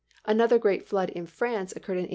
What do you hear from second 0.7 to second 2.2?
flood in France occurred in 1856.